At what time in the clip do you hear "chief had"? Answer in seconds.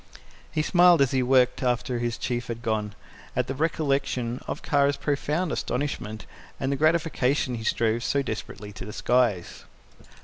2.17-2.63